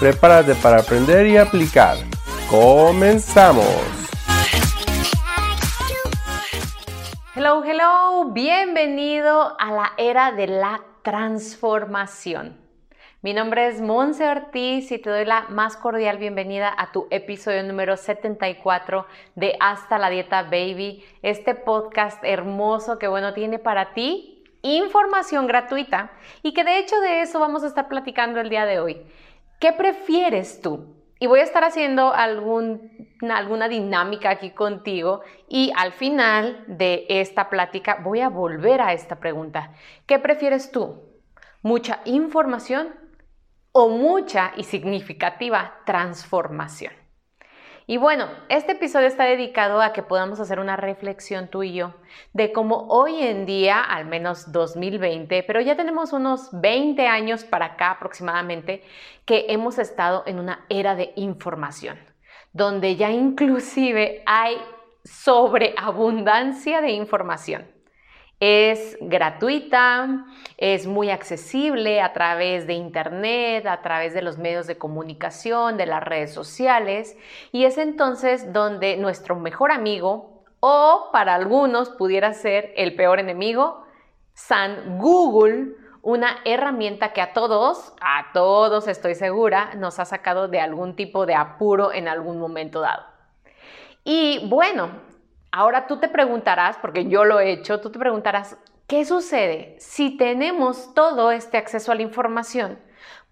[0.00, 1.96] Prepárate para aprender y aplicar.
[2.50, 3.64] ¡Comenzamos!
[7.36, 12.56] Hello, hello, bienvenido a la era de la transformación.
[13.22, 17.62] Mi nombre es Monse Ortiz y te doy la más cordial bienvenida a tu episodio
[17.62, 19.06] número 74
[19.36, 26.10] de Hasta la Dieta Baby, este podcast hermoso que bueno tiene para ti información gratuita
[26.42, 29.00] y que de hecho de eso vamos a estar platicando el día de hoy.
[29.58, 30.94] ¿Qué prefieres tú?
[31.18, 38.00] Y voy a estar haciendo alguna dinámica aquí contigo y al final de esta plática
[38.02, 39.72] voy a volver a esta pregunta.
[40.06, 41.02] ¿Qué prefieres tú?
[41.62, 43.04] ¿Mucha información
[43.76, 46.92] o mucha y significativa transformación.
[47.86, 51.92] Y bueno, este episodio está dedicado a que podamos hacer una reflexión tú y yo
[52.32, 57.66] de cómo hoy en día, al menos 2020, pero ya tenemos unos 20 años para
[57.66, 58.82] acá aproximadamente,
[59.26, 61.98] que hemos estado en una era de información,
[62.54, 64.56] donde ya inclusive hay
[65.04, 67.73] sobreabundancia de información.
[68.46, 70.26] Es gratuita,
[70.58, 75.86] es muy accesible a través de Internet, a través de los medios de comunicación, de
[75.86, 77.16] las redes sociales,
[77.52, 83.86] y es entonces donde nuestro mejor amigo, o para algunos pudiera ser el peor enemigo,
[84.34, 85.68] San Google,
[86.02, 91.24] una herramienta que a todos, a todos estoy segura, nos ha sacado de algún tipo
[91.24, 93.04] de apuro en algún momento dado.
[94.04, 94.90] Y bueno,
[95.56, 100.16] Ahora tú te preguntarás, porque yo lo he hecho, tú te preguntarás, ¿qué sucede si
[100.16, 102.76] tenemos todo este acceso a la información?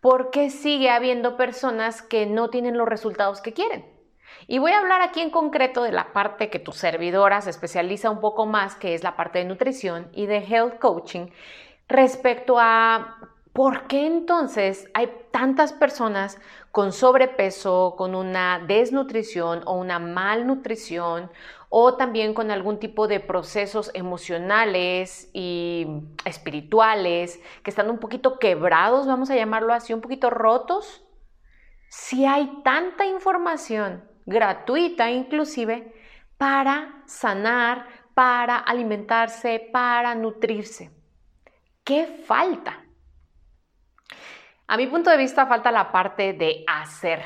[0.01, 3.85] ¿Por qué sigue habiendo personas que no tienen los resultados que quieren?
[4.47, 8.09] Y voy a hablar aquí en concreto de la parte que tu servidora se especializa
[8.09, 11.27] un poco más, que es la parte de nutrición y de health coaching,
[11.89, 13.17] respecto a
[13.53, 16.39] por qué entonces hay tantas personas
[16.71, 21.31] con sobrepeso, con una desnutrición o una malnutrición
[21.69, 25.87] o también con algún tipo de procesos emocionales y
[26.25, 31.03] espirituales que están un poquito quebrados, vamos a llamarlo así, un poquito rotos.
[31.89, 35.95] Si hay tanta información gratuita inclusive
[36.39, 40.91] para sanar, para alimentarse, para nutrirse.
[41.85, 42.82] ¿Qué falta?
[44.67, 47.23] A mi punto de vista falta la parte de hacer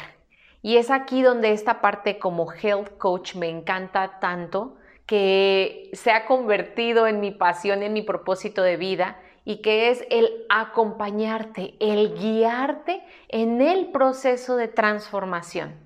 [0.62, 4.76] y es aquí donde esta parte como health coach me encanta tanto,
[5.06, 10.04] que se ha convertido en mi pasión, en mi propósito de vida y que es
[10.10, 15.85] el acompañarte, el guiarte en el proceso de transformación.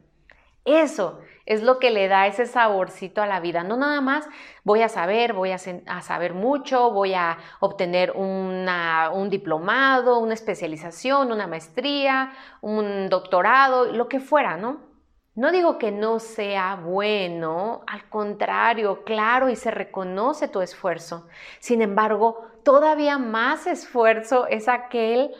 [0.64, 3.64] Eso es lo que le da ese saborcito a la vida.
[3.64, 4.28] No nada más
[4.62, 11.46] voy a saber, voy a, saber mucho, voy a obtener un diplomado, una especialización, una
[11.46, 14.90] maestría, un doctorado, lo que fuera, ¿no?
[15.34, 21.28] No digo que no sea bueno, al contrario, claro, y se reconoce tu esfuerzo.
[21.60, 25.30] Sin embargo, todavía más esfuerzo es aquel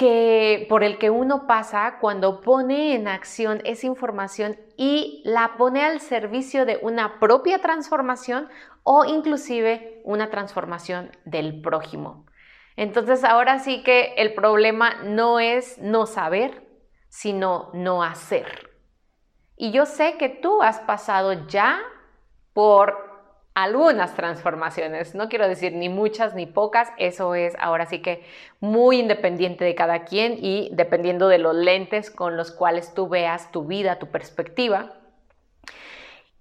[0.00, 5.84] que por el que uno pasa cuando pone en acción esa información y la pone
[5.84, 8.48] al servicio de una propia transformación
[8.82, 12.24] o inclusive una transformación del prójimo.
[12.76, 16.66] Entonces ahora sí que el problema no es no saber,
[17.10, 18.70] sino no hacer.
[19.58, 21.78] Y yo sé que tú has pasado ya
[22.54, 23.09] por
[23.54, 25.14] algunas transformaciones.
[25.14, 28.24] No quiero decir ni muchas ni pocas, eso es ahora sí que
[28.60, 33.50] muy independiente de cada quien y dependiendo de los lentes con los cuales tú veas
[33.52, 34.94] tu vida, tu perspectiva.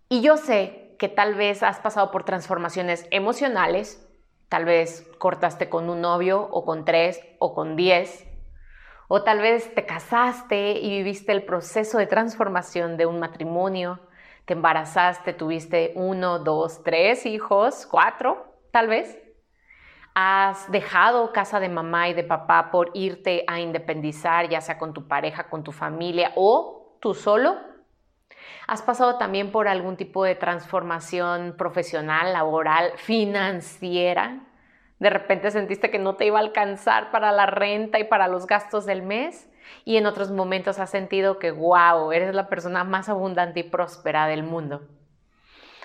[0.07, 4.05] Y yo sé que tal vez has pasado por transformaciones emocionales,
[4.49, 8.25] tal vez cortaste con un novio o con tres o con diez,
[9.07, 13.99] o tal vez te casaste y viviste el proceso de transformación de un matrimonio,
[14.49, 19.15] te embarazaste, tuviste uno, dos, tres hijos, cuatro, tal vez.
[20.15, 24.91] Has dejado casa de mamá y de papá por irte a independizar, ya sea con
[24.91, 27.57] tu pareja, con tu familia o tú solo.
[28.65, 34.47] Has pasado también por algún tipo de transformación profesional, laboral, financiera.
[34.97, 38.47] De repente sentiste que no te iba a alcanzar para la renta y para los
[38.47, 39.47] gastos del mes.
[39.85, 44.27] Y en otros momentos has sentido que, wow, eres la persona más abundante y próspera
[44.27, 44.87] del mundo.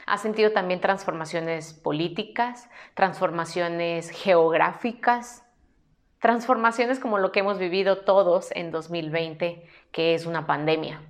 [0.06, 5.44] Has sentido también transformaciones políticas, transformaciones geográficas,
[6.20, 11.02] transformaciones como lo que hemos vivido todos en 2020, que es una pandemia.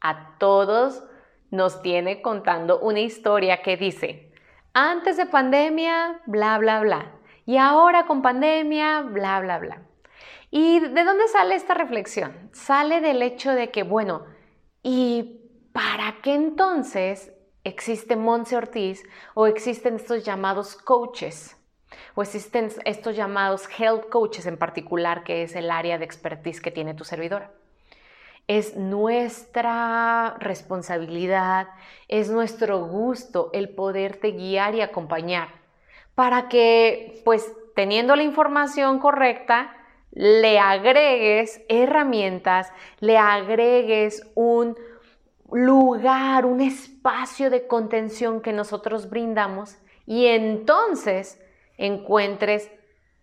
[0.00, 1.04] A todos
[1.50, 4.32] nos tiene contando una historia que dice,
[4.72, 7.12] antes de pandemia, bla, bla, bla,
[7.44, 9.82] y ahora con pandemia, bla, bla, bla.
[10.50, 12.50] ¿Y de dónde sale esta reflexión?
[12.52, 14.24] Sale del hecho de que, bueno,
[14.82, 15.40] ¿y
[15.72, 17.32] para qué entonces
[17.62, 19.02] existe Monse Ortiz
[19.34, 21.56] o existen estos llamados coaches?
[22.14, 26.70] O existen estos llamados health coaches en particular, que es el área de expertise que
[26.70, 27.52] tiene tu servidora
[28.50, 31.68] es nuestra responsabilidad,
[32.08, 35.50] es nuestro gusto el poderte guiar y acompañar
[36.16, 39.76] para que, pues, teniendo la información correcta,
[40.12, 44.76] le agregues herramientas, le agregues un
[45.50, 51.40] lugar, un espacio de contención que nosotros brindamos y entonces
[51.76, 52.70] encuentres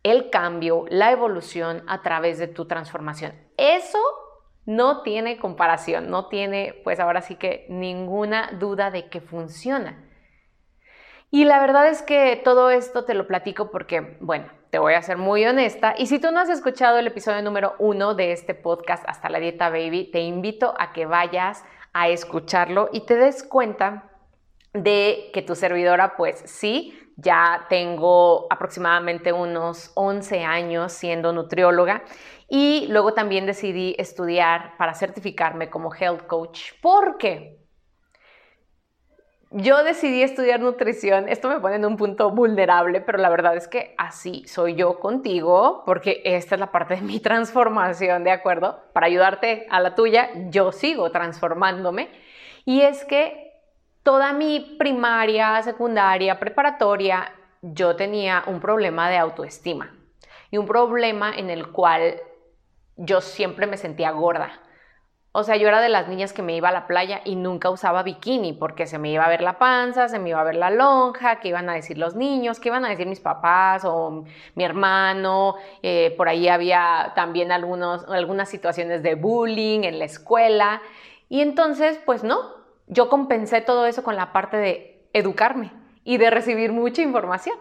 [0.04, 3.34] el cambio, la evolución a través de tu transformación.
[3.58, 4.00] Eso
[4.66, 10.04] no tiene comparación, no tiene pues ahora sí que ninguna duda de que funciona.
[11.30, 15.02] Y la verdad es que todo esto te lo platico porque, bueno, te voy a
[15.02, 15.96] ser muy honesta.
[15.98, 19.40] Y si tú no has escuchado el episodio número uno de este podcast, Hasta la
[19.40, 24.12] Dieta Baby, te invito a que vayas a escucharlo y te des cuenta
[24.74, 32.04] de que tu servidora, pues sí, ya tengo aproximadamente unos 11 años siendo nutrióloga
[32.48, 36.74] y luego también decidí estudiar para certificarme como health coach.
[36.82, 37.57] ¿Por qué?
[39.52, 43.70] Yo decidí estudiar nutrición, esto me pone en un punto vulnerable, pero la verdad es
[43.70, 48.84] que así soy yo contigo, porque esta es la parte de mi transformación, ¿de acuerdo?
[48.92, 52.10] Para ayudarte a la tuya, yo sigo transformándome.
[52.66, 53.54] Y es que
[54.04, 59.96] toda mi primaria, secundaria, preparatoria, yo tenía un problema de autoestima
[60.52, 62.20] y un problema en el cual
[62.98, 64.62] yo siempre me sentía gorda.
[65.40, 67.70] O sea, yo era de las niñas que me iba a la playa y nunca
[67.70, 70.56] usaba bikini porque se me iba a ver la panza, se me iba a ver
[70.56, 74.26] la lonja, qué iban a decir los niños, qué iban a decir mis papás o
[74.56, 75.54] mi hermano.
[75.84, 80.82] Eh, por ahí había también algunos, algunas situaciones de bullying en la escuela.
[81.30, 82.40] Y entonces, pues no,
[82.88, 85.72] yo compensé todo eso con la parte de educarme
[86.04, 87.60] y de recibir mucha información.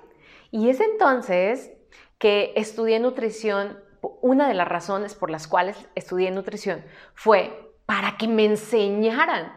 [0.51, 1.73] Y es entonces
[2.17, 3.85] que estudié nutrición
[4.23, 6.83] una de las razones por las cuales estudié nutrición
[7.15, 9.53] fue para que me enseñaran,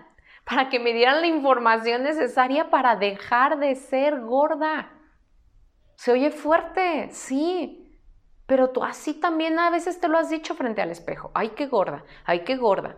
[0.45, 4.91] para que me dieran la información necesaria para dejar de ser gorda.
[5.95, 7.99] Se oye fuerte, sí,
[8.45, 11.31] pero tú así también a veces te lo has dicho frente al espejo.
[11.33, 12.97] Ay, qué gorda, ay, qué gorda.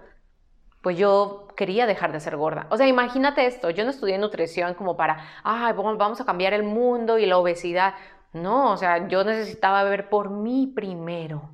[0.82, 2.68] Pues yo quería dejar de ser gorda.
[2.70, 6.64] O sea, imagínate esto, yo no estudié nutrición como para, ay, vamos a cambiar el
[6.64, 7.96] mundo y la obesidad.
[8.34, 11.50] No, o sea, yo necesitaba ver por mí primero.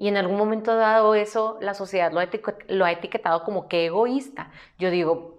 [0.00, 2.20] Y en algún momento dado eso, la sociedad lo
[2.86, 4.50] ha, etiquetado como que egoísta.
[4.78, 5.38] Yo digo,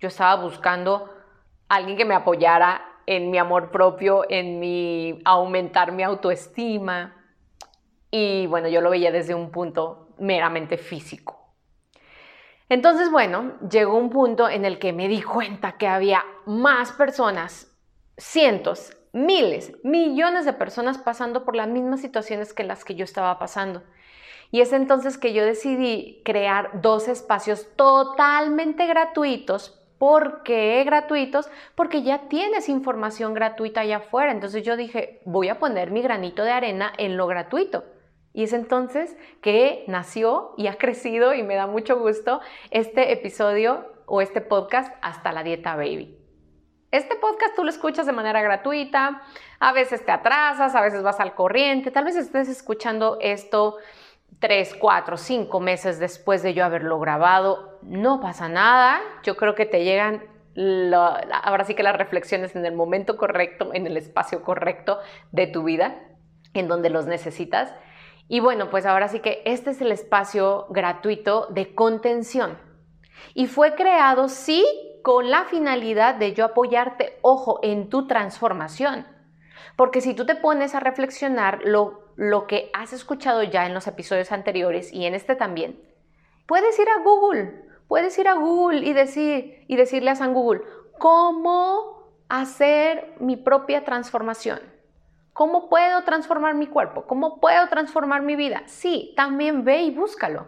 [0.00, 1.08] yo estaba buscando
[1.68, 7.14] alguien que me apoyara en mi amor propio, en mi aumentar mi autoestima.
[8.10, 11.54] Y bueno, yo lo veía desde un punto meramente físico.
[12.68, 17.72] Entonces, bueno, llegó un punto en el que me di cuenta que había más personas,
[18.16, 23.38] cientos, miles, millones de personas pasando por las mismas situaciones que las que yo estaba
[23.38, 23.82] pasando.
[24.50, 29.78] Y es entonces que yo decidí crear dos espacios totalmente gratuitos.
[29.98, 31.48] ¿Por qué gratuitos?
[31.74, 34.32] Porque ya tienes información gratuita allá afuera.
[34.32, 37.84] Entonces yo dije, voy a poner mi granito de arena en lo gratuito.
[38.34, 42.40] Y es entonces que nació y ha crecido y me da mucho gusto
[42.70, 46.21] este episodio o este podcast hasta la dieta baby.
[46.92, 49.22] Este podcast tú lo escuchas de manera gratuita,
[49.60, 53.78] a veces te atrasas, a veces vas al corriente, tal vez estés escuchando esto
[54.40, 59.64] tres, cuatro, cinco meses después de yo haberlo grabado, no pasa nada, yo creo que
[59.64, 60.22] te llegan
[61.42, 64.98] ahora sí que las reflexiones en el momento correcto, en el espacio correcto
[65.30, 65.98] de tu vida,
[66.52, 67.72] en donde los necesitas.
[68.28, 72.58] Y bueno, pues ahora sí que este es el espacio gratuito de contención.
[73.32, 74.62] Y fue creado, sí,
[75.02, 79.06] con la finalidad de yo apoyarte, ojo, en tu transformación.
[79.76, 83.86] Porque si tú te pones a reflexionar lo, lo que has escuchado ya en los
[83.86, 85.80] episodios anteriores y en este también,
[86.46, 90.62] puedes ir a Google, puedes ir a Google y, decir, y decirle a San Google,
[90.98, 94.60] ¿cómo hacer mi propia transformación?
[95.32, 97.06] ¿Cómo puedo transformar mi cuerpo?
[97.06, 98.62] ¿Cómo puedo transformar mi vida?
[98.66, 100.46] Sí, también ve y búscalo.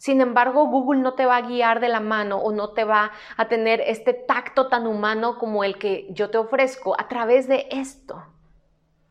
[0.00, 3.10] Sin embargo, Google no te va a guiar de la mano o no te va
[3.36, 7.68] a tener este tacto tan humano como el que yo te ofrezco a través de
[7.70, 8.24] esto.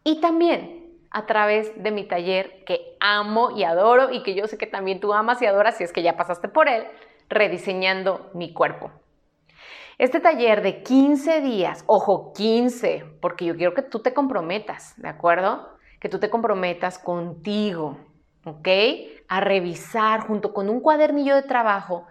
[0.04, 4.58] Y también a través de mi taller que amo y adoro y que yo sé
[4.58, 6.86] que también tú amas y adoras si es que ya pasaste por él,
[7.30, 8.90] rediseñando mi cuerpo.
[10.00, 15.10] Este taller de 15 días, ojo, 15, porque yo quiero que tú te comprometas, ¿de
[15.10, 15.70] acuerdo?
[16.00, 18.00] Que tú te comprometas contigo,
[18.46, 18.68] ¿ok?
[19.28, 22.08] A revisar junto con un cuadernillo de trabajo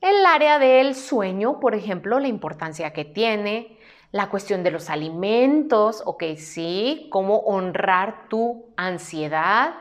[0.00, 3.76] el área del sueño, por ejemplo, la importancia que tiene,
[4.12, 9.74] la cuestión de los alimentos, ok, sí, cómo honrar tu ansiedad,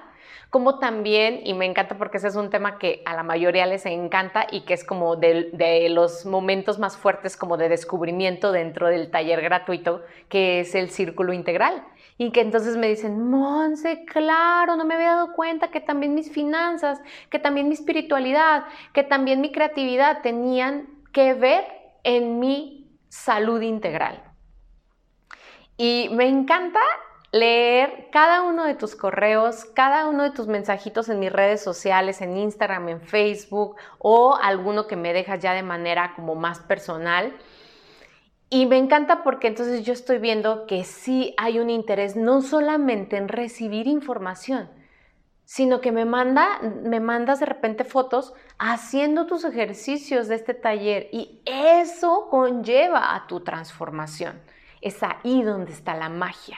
[0.50, 3.86] como también, y me encanta porque ese es un tema que a la mayoría les
[3.86, 9.12] encanta y que es como de, los momentos más fuertes como de descubrimiento dentro del
[9.12, 11.84] taller gratuito, que es el círculo integral.
[12.18, 16.32] Y que entonces me dicen, Monse, claro, no me había dado cuenta que también mis
[16.32, 17.00] finanzas,
[17.30, 21.66] que también mi espiritualidad, que también mi creatividad tenían que ver
[22.04, 24.24] en mi salud integral.
[25.78, 26.80] Y me encanta
[27.40, 32.22] leer cada uno de tus correos, cada uno de tus mensajitos en mis redes sociales,
[32.22, 37.36] en Instagram, en Facebook o alguno que me dejas ya de manera como más personal.
[38.50, 43.18] Y me encanta porque entonces yo estoy viendo que sí hay un interés no solamente
[43.18, 44.70] en recibir información,
[45.44, 51.10] sino que me, manda, me mandas de repente fotos haciendo tus ejercicios de este taller
[51.12, 54.42] y eso conlleva a tu transformación.
[54.82, 56.58] Es ahí donde está la magia.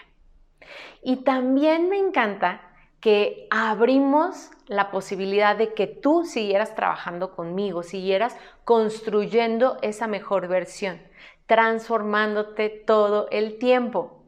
[1.01, 2.61] Y también me encanta
[2.99, 8.35] que abrimos la posibilidad de que tú siguieras trabajando conmigo, siguieras
[8.65, 11.01] construyendo esa mejor versión,
[11.45, 14.19] transformándote todo el tiempo.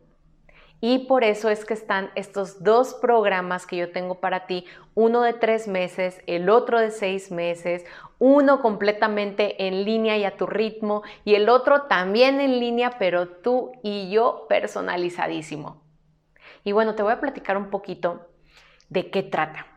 [0.83, 5.21] Y por eso es que están estos dos programas que yo tengo para ti, uno
[5.21, 7.85] de tres meses, el otro de seis meses,
[8.17, 13.27] uno completamente en línea y a tu ritmo y el otro también en línea, pero
[13.27, 15.80] tú y yo personalizadísimo.
[16.63, 18.27] Y bueno, te voy a platicar un poquito
[18.89, 19.67] de qué trata.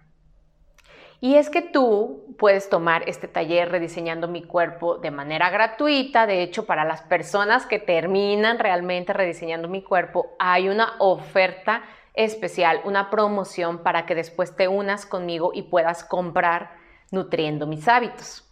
[1.20, 6.26] Y es que tú puedes tomar este taller rediseñando mi cuerpo de manera gratuita.
[6.26, 12.82] De hecho, para las personas que terminan realmente rediseñando mi cuerpo, hay una oferta especial,
[12.84, 16.72] una promoción para que después te unas conmigo y puedas comprar
[17.10, 18.44] nutriendo mis hábitos.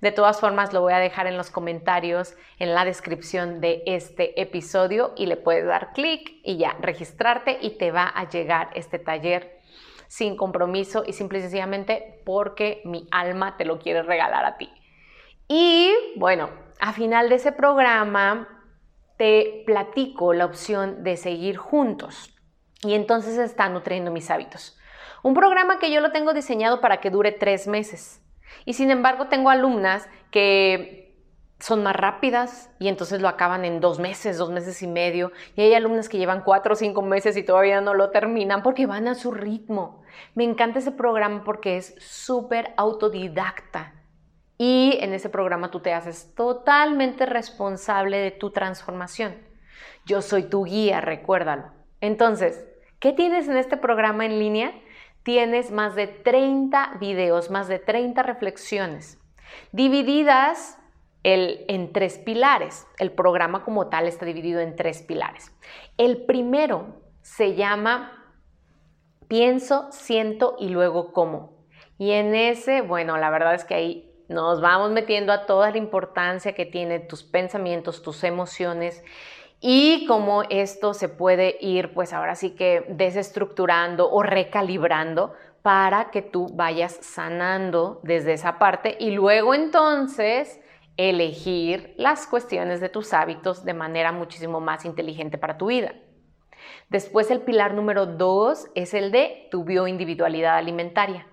[0.00, 4.40] De todas formas, lo voy a dejar en los comentarios, en la descripción de este
[4.40, 8.98] episodio y le puedes dar clic y ya registrarte y te va a llegar este
[8.98, 9.60] taller
[10.08, 14.72] sin compromiso y simple y sencillamente porque mi alma te lo quiere regalar a ti.
[15.46, 16.48] Y bueno,
[16.80, 18.48] a final de ese programa
[19.16, 22.34] te platico la opción de seguir juntos
[22.82, 24.78] y entonces está nutriendo mis hábitos.
[25.22, 28.22] Un programa que yo lo tengo diseñado para que dure tres meses
[28.64, 31.04] y sin embargo tengo alumnas que
[31.60, 35.32] son más rápidas y entonces lo acaban en dos meses, dos meses y medio.
[35.56, 38.86] Y hay alumnas que llevan cuatro o cinco meses y todavía no lo terminan porque
[38.86, 40.02] van a su ritmo.
[40.34, 43.94] Me encanta ese programa porque es súper autodidacta.
[44.56, 49.36] Y en ese programa tú te haces totalmente responsable de tu transformación.
[50.06, 51.72] Yo soy tu guía, recuérdalo.
[52.00, 52.64] Entonces,
[53.00, 54.72] ¿qué tienes en este programa en línea?
[55.22, 59.18] Tienes más de 30 videos, más de 30 reflexiones,
[59.72, 60.78] divididas
[61.22, 62.86] en tres pilares.
[62.98, 65.52] El programa como tal está dividido en tres pilares.
[65.96, 68.24] El primero se llama
[69.26, 71.64] pienso, siento y luego cómo.
[71.98, 75.78] Y en ese, bueno, la verdad es que ahí nos vamos metiendo a toda la
[75.78, 79.02] importancia que tienen tus pensamientos, tus emociones
[79.60, 86.20] y cómo esto se puede ir, pues ahora sí que desestructurando o recalibrando para que
[86.20, 90.60] tú vayas sanando desde esa parte y luego entonces
[90.96, 95.94] elegir las cuestiones de tus hábitos de manera muchísimo más inteligente para tu vida.
[96.88, 101.26] Después el pilar número dos es el de tu bioindividualidad alimentaria.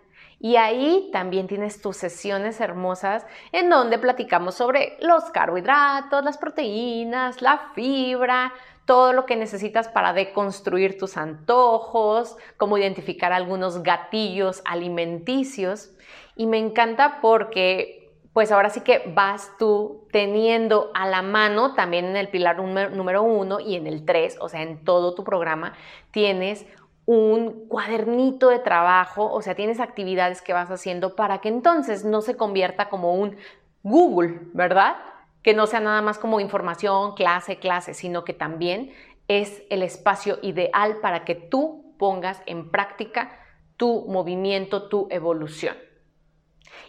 [0.43, 7.43] Y ahí también tienes tus sesiones hermosas en donde platicamos sobre los carbohidratos, las proteínas,
[7.43, 8.51] la fibra,
[8.85, 15.91] todo lo que necesitas para deconstruir tus antojos, cómo identificar algunos gatillos alimenticios.
[16.35, 18.01] Y me encanta porque
[18.33, 23.23] pues ahora sí que vas tú teniendo a la mano también en el pilar número
[23.23, 25.73] uno y en el tres, o sea, en todo tu programa,
[26.11, 26.65] tienes
[27.05, 32.21] un cuadernito de trabajo, o sea, tienes actividades que vas haciendo para que entonces no
[32.21, 33.37] se convierta como un
[33.83, 34.97] Google, ¿verdad?
[35.41, 38.93] Que no sea nada más como información, clase, clase, sino que también
[39.27, 43.39] es el espacio ideal para que tú pongas en práctica
[43.77, 45.75] tu movimiento, tu evolución.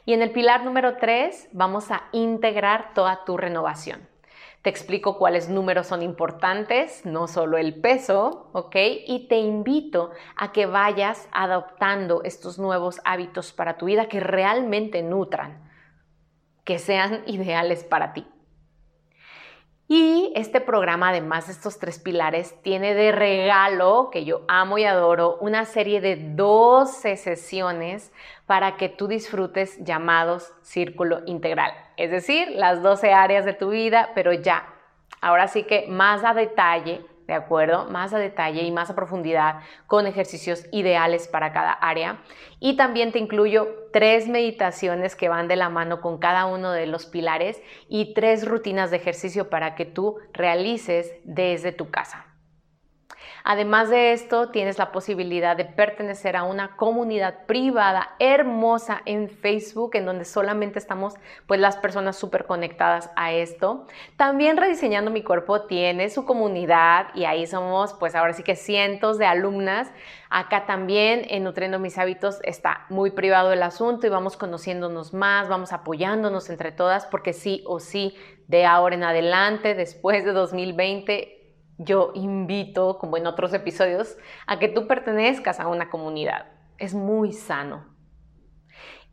[0.04, 4.12] Y en el pilar número 3 vamos a integrar toda tu renovación.
[4.62, 8.76] Te explico cuáles números son importantes, no solo el peso, ¿ok?
[9.07, 15.02] Y te invito a que vayas adoptando estos nuevos hábitos para tu vida que realmente
[15.02, 15.69] nutran,
[16.62, 18.25] que sean ideales para ti.
[19.88, 24.85] Y este programa, además de estos tres pilares, tiene de regalo, que yo amo y
[24.85, 28.12] adoro, una serie de 12 sesiones
[28.47, 31.73] para que tú disfrutes llamados círculo integral.
[32.02, 34.66] Es decir, las 12 áreas de tu vida, pero ya.
[35.21, 37.87] Ahora sí que más a detalle ¿de acuerdo?
[37.87, 42.18] Más a detalle y más a profundidad con ejercicios ideales para cada área.
[42.61, 46.87] Y también te incluyo tres meditaciones que van de la mano con cada uno de
[46.87, 52.31] los pilares y tres rutinas de ejercicio para que tú realices desde tu casa.
[53.44, 59.96] Además de esto, tienes la posibilidad de pertenecer a una comunidad privada hermosa en Facebook,
[59.96, 61.14] en donde solamente estamos
[61.46, 63.87] pues las personas súper conectadas a esto.
[64.16, 69.18] También Rediseñando mi cuerpo tiene su comunidad y ahí somos pues ahora sí que cientos
[69.18, 69.90] de alumnas.
[70.30, 75.49] Acá también en Nutriendo mis hábitos está muy privado el asunto y vamos conociéndonos más,
[75.49, 81.41] vamos apoyándonos entre todas porque sí o sí de ahora en adelante, después de 2020,
[81.79, 86.47] yo invito, como en otros episodios, a que tú pertenezcas a una comunidad.
[86.79, 87.93] Es muy sano.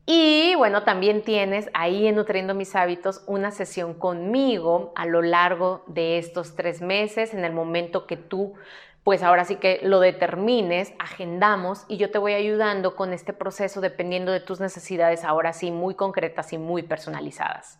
[0.05, 5.83] Y bueno, también tienes ahí en Nutriendo mis hábitos una sesión conmigo a lo largo
[5.85, 8.55] de estos tres meses, en el momento que tú,
[9.03, 13.81] pues ahora sí que lo determines, agendamos y yo te voy ayudando con este proceso
[13.81, 17.79] dependiendo de tus necesidades, ahora sí, muy concretas y muy personalizadas.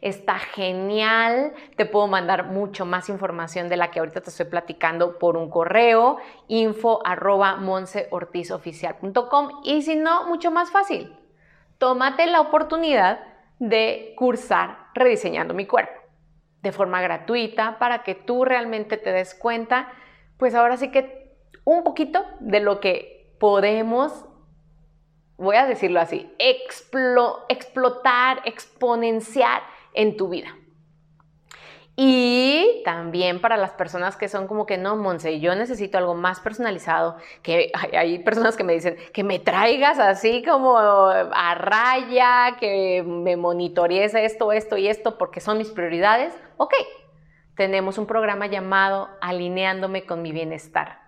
[0.00, 1.52] Está genial.
[1.76, 5.50] Te puedo mandar mucho más información de la que ahorita te estoy platicando por un
[5.50, 6.18] correo
[6.48, 7.58] info arroba
[9.64, 11.16] y si no, mucho más fácil.
[11.78, 13.20] Tómate la oportunidad
[13.58, 16.04] de cursar rediseñando mi cuerpo
[16.64, 19.92] de forma gratuita para que tú realmente te des cuenta,
[20.38, 24.24] pues ahora sí que un poquito de lo que podemos
[25.36, 26.32] voy a decirlo así,
[27.48, 30.54] explotar, exponenciar en tu vida.
[31.96, 36.40] Y también para las personas que son como que no, Monse, yo necesito algo más
[36.40, 43.04] personalizado, que hay, personas que me dicen que me traigas así como a raya, que
[43.06, 46.34] me monitorees esto, esto y esto, porque son mis prioridades.
[46.56, 46.74] Ok,
[47.56, 51.03] tenemos un programa llamado Alineándome con mi bienestar.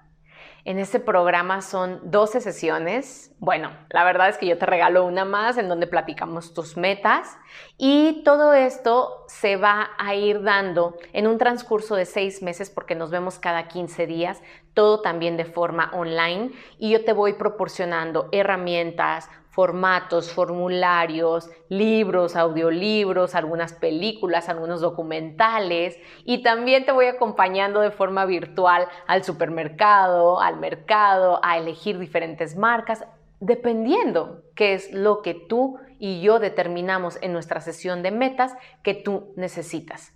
[0.66, 3.30] En este programa son 12 sesiones.
[3.38, 7.38] Bueno, la verdad es que yo te regalo una más en donde platicamos tus metas
[7.78, 12.96] y todo esto se va a ir dando en un transcurso de seis meses porque
[12.96, 14.42] nos vemos cada 15 días,
[14.74, 16.50] todo también de forma online
[16.80, 26.42] y yo te voy proporcionando herramientas, formatos, formularios, libros, audiolibros, algunas películas, algunos documentales y
[26.42, 33.06] también te voy acompañando de forma virtual al supermercado, al mercado, a elegir diferentes marcas,
[33.40, 38.92] dependiendo qué es lo que tú y yo determinamos en nuestra sesión de metas que
[38.92, 40.12] tú necesitas.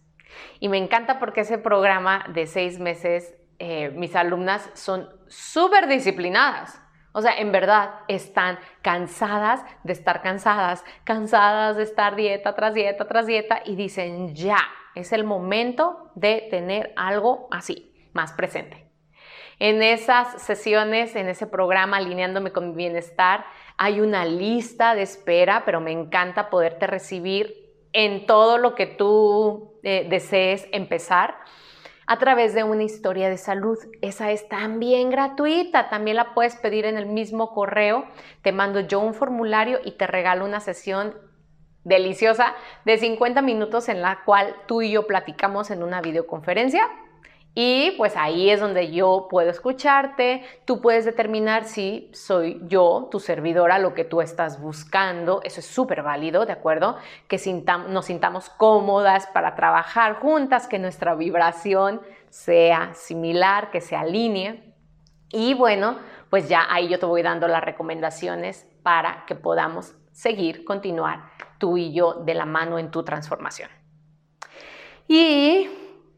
[0.59, 6.79] Y me encanta porque ese programa de seis meses, eh, mis alumnas son súper disciplinadas
[7.13, 13.07] o sea, en verdad están cansadas de estar cansadas, cansadas de estar dieta tras dieta
[13.07, 14.59] tras dieta y dicen, ya,
[14.95, 18.87] es el momento de tener algo así, más presente.
[19.59, 23.45] En esas sesiones, en ese programa, alineándome con mi bienestar,
[23.77, 29.75] hay una lista de espera, pero me encanta poderte recibir en todo lo que tú
[29.83, 31.37] eh, desees empezar
[32.11, 33.79] a través de una historia de salud.
[34.03, 38.05] Esa es también gratuita, también la puedes pedir en el mismo correo.
[38.43, 41.15] Te mando yo un formulario y te regalo una sesión
[41.85, 46.83] deliciosa de 50 minutos en la cual tú y yo platicamos en una videoconferencia
[47.55, 53.19] y pues ahí es donde yo puedo escucharte, tú puedes determinar si soy yo, tu
[53.19, 56.97] servidora, lo que tú estás buscando, eso es súper válido, ¿de acuerdo?
[57.27, 57.39] Que
[57.89, 64.73] nos sintamos cómodas para trabajar juntas, que nuestra vibración sea similar, que se alinee.
[65.33, 65.99] Y bueno,
[66.31, 71.25] pues ya ahí yo te voy dando las recomendaciones para que podamos seguir, continuar
[71.59, 73.71] tú y yo de la mano en tu transformación.
[75.09, 75.69] Y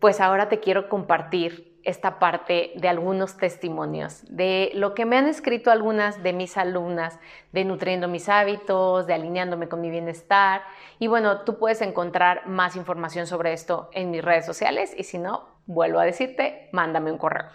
[0.03, 5.29] pues ahora te quiero compartir esta parte de algunos testimonios, de lo que me han
[5.29, 7.21] escrito algunas de mis alumnas,
[7.53, 10.63] de nutriendo mis hábitos, de alineándome con mi bienestar.
[10.99, 15.19] Y bueno, tú puedes encontrar más información sobre esto en mis redes sociales y si
[15.19, 17.51] no, vuelvo a decirte, mándame un correo.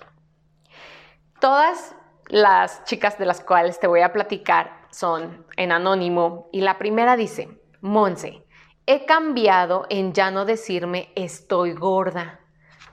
[1.42, 1.98] Todas
[2.30, 7.18] las chicas de las cuales te voy a platicar son en anónimo y la primera
[7.18, 7.50] dice,
[7.82, 8.47] Monse,
[8.88, 12.40] he cambiado en ya no decirme estoy gorda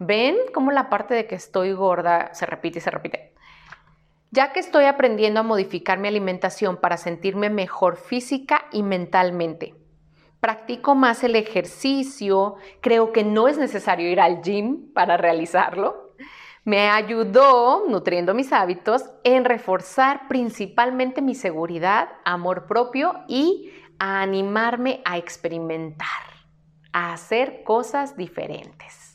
[0.01, 3.33] ¿Ven cómo la parte de que estoy gorda se repite y se repite?
[4.33, 9.75] Ya que estoy aprendiendo a modificar mi alimentación para sentirme mejor física y mentalmente.
[10.41, 16.13] Practico más el ejercicio, creo que no es necesario ir al gym para realizarlo.
[16.65, 25.01] Me ayudó, nutriendo mis hábitos, en reforzar principalmente mi seguridad, amor propio y a animarme
[25.05, 26.09] a experimentar,
[26.93, 29.15] a hacer cosas diferentes.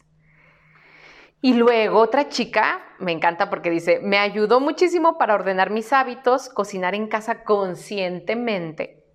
[1.42, 6.50] Y luego otra chica, me encanta porque dice, me ayudó muchísimo para ordenar mis hábitos,
[6.50, 9.06] cocinar en casa conscientemente.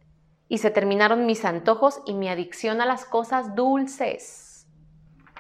[0.49, 4.67] Y se terminaron mis antojos y mi adicción a las cosas dulces.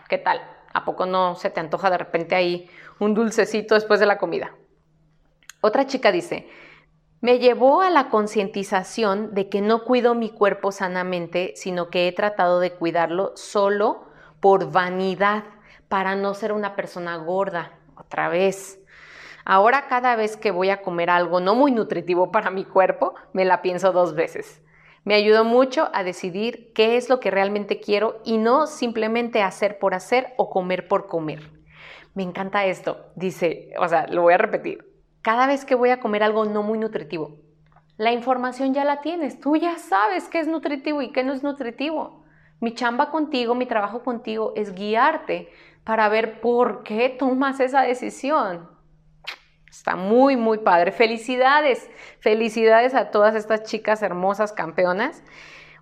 [0.09, 0.41] ¿Qué tal?
[0.75, 4.55] ¿A poco no se te antoja de repente ahí un dulcecito después de la comida?
[5.63, 6.49] Otra chica dice,
[7.25, 12.13] me llevó a la concientización de que no cuido mi cuerpo sanamente, sino que he
[12.13, 14.05] tratado de cuidarlo solo
[14.41, 15.45] por vanidad
[15.89, 18.79] para no ser una persona gorda, otra vez.
[19.47, 23.47] Ahora cada vez que voy a comer algo no muy nutritivo para mi cuerpo, me
[23.47, 24.61] la pienso dos veces.
[25.05, 29.79] Me ayudó mucho a decidir qué es lo que realmente quiero y no simplemente hacer
[29.79, 31.51] por hacer o comer por comer.
[32.13, 33.07] Me encanta esto.
[33.15, 34.94] Dice, o sea, lo voy a repetir.
[35.25, 37.39] Cada vez que voy a comer algo no muy nutritivo,
[37.97, 39.41] la información ya la tienes.
[39.41, 42.27] Tú ya sabes qué es nutritivo y qué no es nutritivo.
[42.61, 45.51] Mi chamba contigo, mi trabajo contigo es guiarte
[45.83, 48.69] para ver por qué tomas esa decisión.
[49.71, 50.93] Está muy, muy padre.
[50.93, 55.25] Felicidades, felicidades a todas estas chicas hermosas campeonas.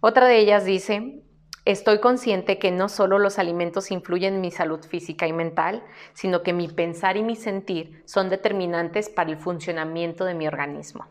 [0.01, 1.25] Otra de ellas dice,
[1.65, 6.43] estoy consciente que no solo los alimentos influyen en mi salud física y mental, sino
[6.43, 11.07] que mi pensar y mi sentir son determinantes para el funcionamiento de mi organismo.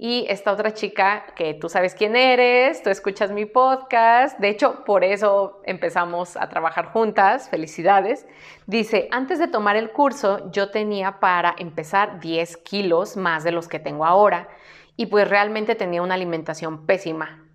[0.00, 4.84] Y esta otra chica que tú sabes quién eres, tú escuchas mi podcast, de hecho
[4.84, 8.24] por eso empezamos a trabajar juntas, felicidades,
[8.68, 13.66] dice, antes de tomar el curso yo tenía para empezar 10 kilos más de los
[13.66, 14.48] que tengo ahora
[14.96, 17.47] y pues realmente tenía una alimentación pésima.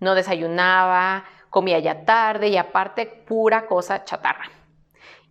[0.00, 4.50] No desayunaba, comía ya tarde y aparte pura cosa chatarra.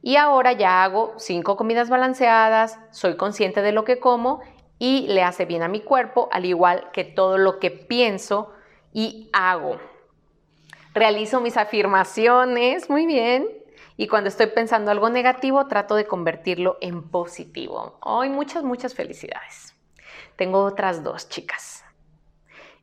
[0.01, 4.41] Y ahora ya hago cinco comidas balanceadas, soy consciente de lo que como
[4.77, 8.53] y le hace bien a mi cuerpo, al igual que todo lo que pienso
[8.93, 9.77] y hago.
[10.93, 13.47] Realizo mis afirmaciones, muy bien,
[13.97, 17.99] y cuando estoy pensando algo negativo, trato de convertirlo en positivo.
[18.01, 19.75] Hoy muchas, muchas felicidades.
[20.38, 21.84] Tengo otras dos chicas.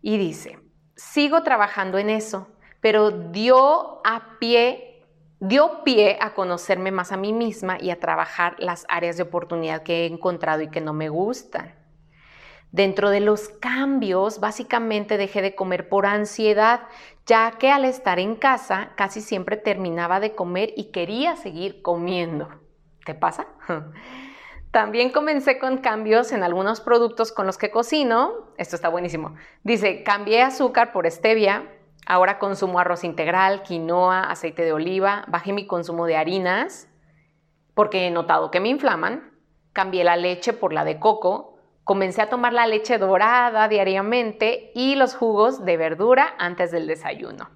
[0.03, 0.59] Y dice,
[0.97, 2.49] sigo trabajando en eso,
[2.81, 5.05] pero dio a pie,
[5.39, 9.83] dio pie a conocerme más a mí misma y a trabajar las áreas de oportunidad
[9.83, 11.75] que he encontrado y que no me gustan.
[12.73, 16.83] Dentro de los cambios, básicamente dejé de comer por ansiedad,
[17.25, 22.49] ya que al estar en casa casi siempre terminaba de comer y quería seguir comiendo.
[23.05, 23.47] ¿Te pasa?
[24.77, 28.53] También comencé con cambios en algunos productos con los que cocino.
[28.59, 29.35] Esto está buenísimo.
[29.65, 31.67] Dice, cambié azúcar por stevia.
[32.05, 35.25] Ahora consumo arroz integral, quinoa, aceite de oliva.
[35.29, 36.91] Bajé mi consumo de harinas
[37.73, 39.33] porque he notado que me inflaman.
[39.73, 44.95] Cambié la leche por la de coco Comencé a tomar la leche dorada diariamente y
[44.95, 47.49] los jugos de verdura antes del desayuno.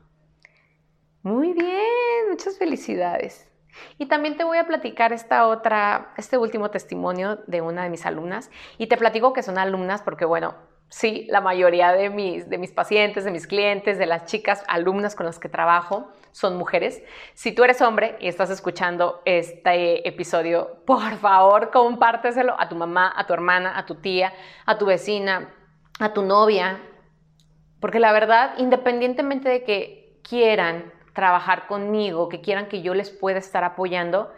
[1.23, 3.50] Muy bien, muchas felicidades.
[3.99, 8.07] Y también te voy a platicar esta otra, este último testimonio de una de mis
[8.07, 8.51] alumnas.
[8.79, 10.55] Y te platico que son alumnas porque, bueno,
[10.89, 15.15] sí, la mayoría de mis, de mis pacientes, de mis clientes, de las chicas alumnas
[15.15, 17.03] con las que trabajo son mujeres.
[17.35, 23.13] Si tú eres hombre y estás escuchando este episodio, por favor, compárteselo a tu mamá,
[23.17, 24.33] a tu hermana, a tu tía,
[24.67, 25.55] a tu vecina,
[25.99, 26.81] a tu novia.
[27.81, 33.39] Porque la verdad, independientemente de que quieran trabajar conmigo, que quieran que yo les pueda
[33.39, 34.33] estar apoyando,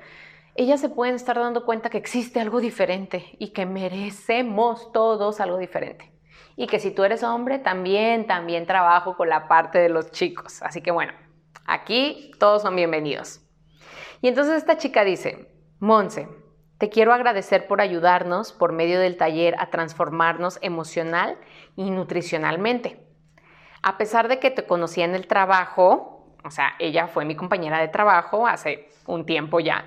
[0.56, 5.58] ellas se pueden estar dando cuenta que existe algo diferente y que merecemos todos algo
[5.58, 6.12] diferente
[6.56, 10.60] y que si tú eres hombre, también, también trabajo con la parte de los chicos.
[10.62, 11.12] Así que bueno,
[11.66, 13.40] aquí todos son bienvenidos.
[14.20, 16.28] Y entonces esta chica dice, Monse,
[16.78, 21.38] te quiero agradecer por ayudarnos por medio del taller a transformarnos emocional
[21.76, 23.06] y nutricionalmente.
[23.82, 26.11] A pesar de que te conocía en el trabajo,
[26.44, 29.84] o sea, ella fue mi compañera de trabajo hace un tiempo ya,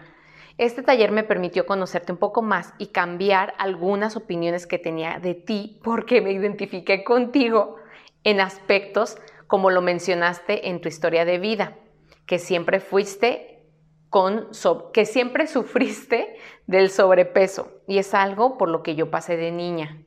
[0.57, 5.33] Este taller me permitió conocerte un poco más y cambiar algunas opiniones que tenía de
[5.33, 7.75] ti porque me identifiqué contigo
[8.23, 11.77] en aspectos como lo mencionaste en tu historia de vida,
[12.25, 13.63] que siempre fuiste
[14.09, 14.47] con
[14.93, 16.37] que siempre sufriste
[16.67, 20.05] del sobrepeso y es algo por lo que yo pasé de niña.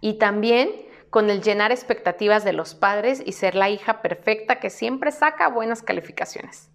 [0.00, 0.70] Y también
[1.14, 5.46] con el llenar expectativas de los padres y ser la hija perfecta que siempre saca
[5.46, 6.72] buenas calificaciones.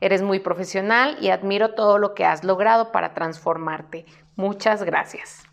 [0.00, 4.04] Eres muy profesional y admiro todo lo que has logrado para transformarte.
[4.34, 5.44] Muchas gracias.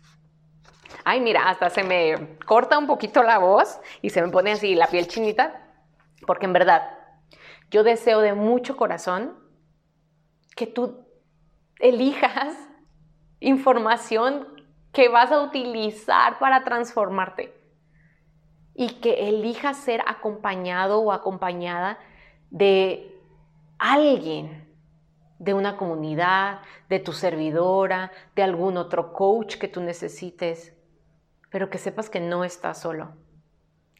[1.04, 4.74] Ay, mira, hasta se me corta un poquito la voz y se me pone así
[4.74, 5.68] la piel chinita,
[6.26, 6.90] porque en verdad,
[7.70, 9.38] yo deseo de mucho corazón
[10.56, 11.06] que tú
[11.78, 12.52] elijas
[13.38, 14.60] información
[14.92, 17.62] que vas a utilizar para transformarte
[18.74, 21.98] y que elijas ser acompañado o acompañada
[22.50, 23.14] de
[23.78, 24.68] alguien
[25.38, 30.74] de una comunidad, de tu servidora, de algún otro coach que tú necesites,
[31.50, 33.12] pero que sepas que no estás solo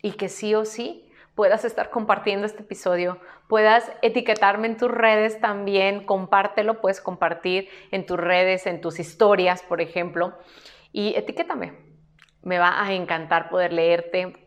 [0.02, 5.40] y que sí o sí puedas estar compartiendo este episodio, puedas etiquetarme en tus redes
[5.40, 10.38] también, compártelo, puedes compartir en tus redes, en tus historias, por ejemplo,
[10.92, 11.72] y etiquétame.
[12.42, 14.43] Me va a encantar poder leerte.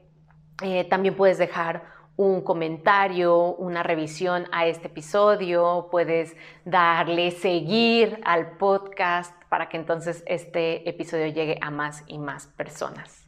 [0.61, 1.83] Eh, también puedes dejar
[2.17, 10.23] un comentario, una revisión a este episodio, puedes darle seguir al podcast para que entonces
[10.25, 13.27] este episodio llegue a más y más personas.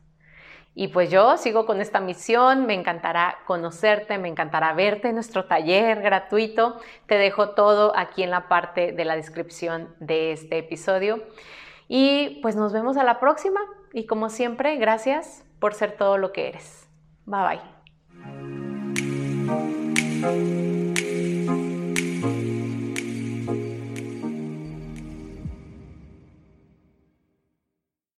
[0.74, 5.46] Y pues yo sigo con esta misión, me encantará conocerte, me encantará verte en nuestro
[5.46, 6.80] taller gratuito.
[7.06, 11.22] Te dejo todo aquí en la parte de la descripción de este episodio.
[11.88, 13.60] Y pues nos vemos a la próxima
[13.94, 16.89] y como siempre, gracias por ser todo lo que eres.
[17.30, 17.60] Bye
[20.22, 20.69] bye.